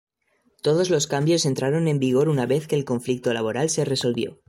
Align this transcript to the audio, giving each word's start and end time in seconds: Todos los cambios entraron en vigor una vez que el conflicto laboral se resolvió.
Todos 0.63 0.89
los 0.89 1.05
cambios 1.05 1.45
entraron 1.45 1.87
en 1.87 1.99
vigor 1.99 2.27
una 2.27 2.47
vez 2.47 2.65
que 2.65 2.75
el 2.75 2.85
conflicto 2.85 3.31
laboral 3.35 3.69
se 3.69 3.85
resolvió. 3.85 4.39